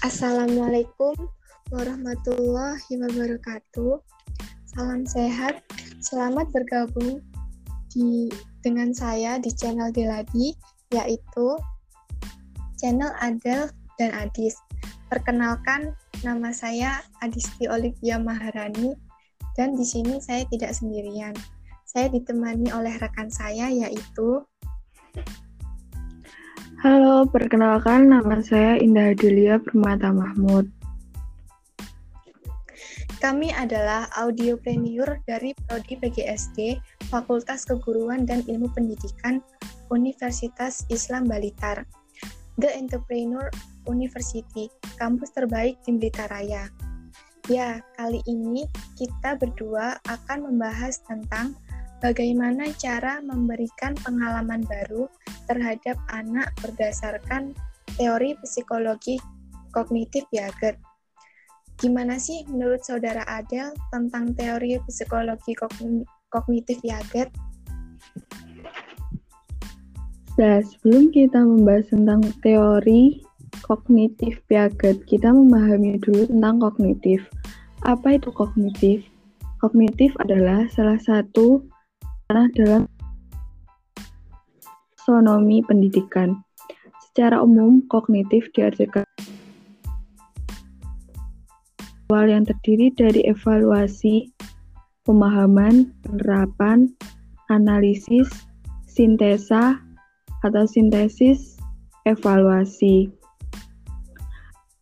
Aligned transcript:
Assalamualaikum 0.00 1.12
warahmatullahi 1.68 2.88
wabarakatuh. 2.88 4.00
Salam 4.72 5.04
sehat. 5.04 5.60
Selamat 6.00 6.48
bergabung 6.56 7.20
di 7.92 8.32
dengan 8.64 8.96
saya 8.96 9.36
di 9.36 9.52
channel 9.52 9.92
Deladi 9.92 10.56
yaitu 10.96 11.52
channel 12.80 13.12
Adel 13.20 13.68
dan 14.00 14.16
Adis. 14.16 14.56
Perkenalkan 15.12 15.92
nama 16.24 16.48
saya 16.48 17.04
Adisti 17.20 17.68
Olivia 17.68 18.16
Maharani 18.16 18.96
dan 19.52 19.76
di 19.76 19.84
sini 19.84 20.16
saya 20.16 20.48
tidak 20.48 20.72
sendirian. 20.72 21.36
Saya 21.84 22.08
ditemani 22.08 22.72
oleh 22.72 22.96
rekan 22.96 23.28
saya 23.28 23.68
yaitu 23.68 24.40
Halo, 26.80 27.28
perkenalkan 27.28 28.08
nama 28.08 28.40
saya 28.40 28.80
Indah 28.80 29.12
Adelia 29.12 29.60
Permata 29.60 30.16
Mahmud. 30.16 30.64
Kami 33.20 33.52
adalah 33.52 34.08
audiopreneur 34.16 35.20
dari 35.28 35.52
Prodi 35.68 36.00
PGSD, 36.00 36.80
Fakultas 37.12 37.68
Keguruan 37.68 38.24
dan 38.24 38.40
Ilmu 38.48 38.72
Pendidikan 38.72 39.44
Universitas 39.92 40.88
Islam 40.88 41.28
Balitar, 41.28 41.84
The 42.56 42.72
Entrepreneur 42.72 43.52
University, 43.84 44.72
kampus 44.96 45.36
terbaik 45.36 45.76
di 45.84 46.00
Blitar 46.00 46.32
Raya. 46.32 46.72
Ya, 47.52 47.84
kali 48.00 48.24
ini 48.24 48.64
kita 48.96 49.36
berdua 49.36 50.00
akan 50.08 50.48
membahas 50.48 51.04
tentang 51.04 51.52
bagaimana 52.00 52.72
cara 52.80 53.20
memberikan 53.20 53.92
pengalaman 54.00 54.64
baru 54.64 55.04
terhadap 55.44 56.00
anak 56.08 56.48
berdasarkan 56.64 57.52
teori 58.00 58.32
psikologi 58.40 59.20
kognitif 59.70 60.24
Piaget. 60.32 60.80
Gimana 61.80 62.16
sih 62.20 62.44
menurut 62.48 62.84
saudara 62.84 63.24
Adel 63.28 63.72
tentang 63.92 64.32
teori 64.36 64.80
psikologi 64.88 65.52
kognitif 66.28 66.80
Piaget? 66.80 67.28
Nah, 70.40 70.64
sebelum 70.64 71.12
kita 71.12 71.36
membahas 71.44 71.92
tentang 71.92 72.24
teori 72.40 73.20
kognitif 73.60 74.40
Piaget, 74.48 75.04
kita 75.04 75.28
memahami 75.28 76.00
dulu 76.00 76.24
tentang 76.24 76.64
kognitif. 76.64 77.20
Apa 77.84 78.16
itu 78.16 78.32
kognitif? 78.32 79.04
Kognitif 79.60 80.16
adalah 80.16 80.64
salah 80.72 80.96
satu 80.96 81.60
dalam 82.30 82.86
taksonomi 84.94 85.66
pendidikan. 85.66 86.38
Secara 87.10 87.42
umum, 87.42 87.82
kognitif 87.90 88.46
diartikan 88.54 89.02
awal 92.10 92.26
yang 92.26 92.42
terdiri 92.42 92.90
dari 92.94 93.22
evaluasi, 93.26 94.34
pemahaman, 95.06 95.94
penerapan, 96.02 96.90
analisis, 97.54 98.26
sintesa, 98.90 99.78
atau 100.42 100.66
sintesis, 100.66 101.54
evaluasi. 102.10 103.10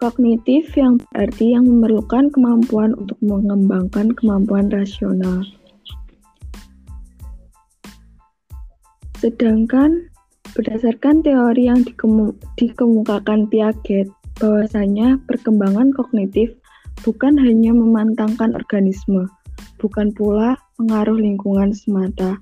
Kognitif 0.00 0.72
yang 0.72 0.96
berarti 1.12 1.52
yang 1.52 1.68
memerlukan 1.68 2.32
kemampuan 2.32 2.96
untuk 2.96 3.20
mengembangkan 3.20 4.16
kemampuan 4.16 4.72
rasional. 4.72 5.44
Sedangkan 9.18 10.06
berdasarkan 10.54 11.26
teori 11.26 11.66
yang 11.66 11.82
dikemukakan 12.56 13.50
Piaget, 13.50 14.06
bahwasanya 14.38 15.18
perkembangan 15.26 15.90
kognitif 15.90 16.54
bukan 17.02 17.34
hanya 17.38 17.74
memantangkan 17.74 18.54
organisme, 18.54 19.26
bukan 19.82 20.14
pula 20.14 20.54
pengaruh 20.78 21.18
lingkungan 21.18 21.74
semata, 21.74 22.38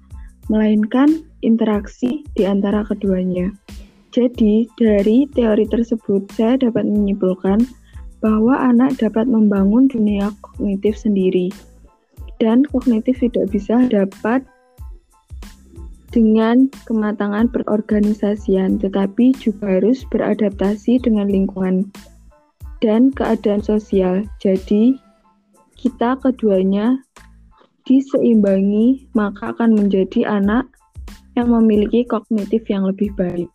melainkan 0.52 1.24
interaksi 1.40 2.22
di 2.36 2.44
antara 2.44 2.84
keduanya. 2.84 3.50
Jadi, 4.12 4.64
dari 4.80 5.28
teori 5.28 5.68
tersebut 5.68 6.28
saya 6.32 6.56
dapat 6.56 6.88
menyimpulkan 6.88 7.64
bahwa 8.24 8.56
anak 8.56 8.96
dapat 8.96 9.28
membangun 9.28 9.88
dunia 9.92 10.32
kognitif 10.40 10.96
sendiri. 10.96 11.52
Dan 12.40 12.64
kognitif 12.68 13.20
tidak 13.20 13.52
bisa 13.52 13.84
dapat 13.88 14.44
dengan 16.16 16.72
kematangan 16.88 17.52
berorganisasian, 17.52 18.80
tetapi 18.80 19.36
juga 19.36 19.76
harus 19.76 20.00
beradaptasi 20.08 20.96
dengan 21.04 21.28
lingkungan 21.28 21.92
dan 22.80 23.12
keadaan 23.12 23.60
sosial. 23.60 24.24
Jadi, 24.40 24.96
kita 25.76 26.16
keduanya 26.24 27.04
diseimbangi, 27.84 29.12
maka 29.12 29.52
akan 29.52 29.76
menjadi 29.76 30.40
anak 30.40 30.64
yang 31.36 31.52
memiliki 31.52 32.08
kognitif 32.08 32.64
yang 32.72 32.88
lebih 32.88 33.12
baik. 33.12 33.52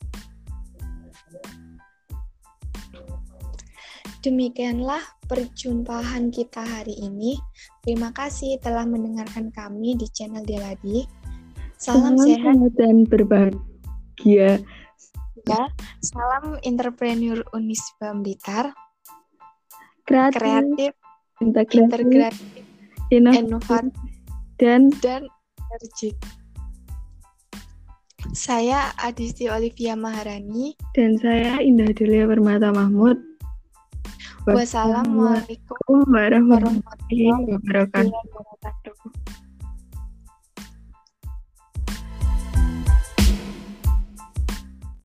Demikianlah 4.21 5.01
perjumpaan 5.25 6.29
kita 6.29 6.61
hari 6.61 6.93
ini. 7.01 7.41
Terima 7.81 8.13
kasih 8.13 8.61
telah 8.61 8.85
mendengarkan 8.85 9.49
kami 9.49 9.97
di 9.97 10.05
channel 10.13 10.45
Deladi. 10.45 11.20
Salam, 11.81 12.13
sehat 12.13 12.61
dan 12.77 13.09
berbahagia. 13.09 14.61
Ya, 15.49 15.63
salam 16.05 16.61
entrepreneur 16.61 17.41
Unisba 17.57 18.13
Blitar. 18.21 18.77
Kreatif, 20.05 20.37
kreatif 20.37 20.93
integratif, 21.41 21.89
integratif 21.89 22.63
inovatif, 23.09 23.97
dan 24.61 24.93
dan 25.01 25.25
energik. 25.73 26.13
Saya 28.37 28.93
Adisti 29.01 29.49
Olivia 29.49 29.97
Maharani 29.97 30.77
dan 30.93 31.17
saya 31.17 31.65
Indah 31.65 31.89
Delia 31.97 32.29
Permata 32.29 32.69
Mahmud. 32.69 33.17
Wassalamualaikum 34.45 36.05
warahmatullahi 36.05 37.57
wabarakatuh. 37.57 38.13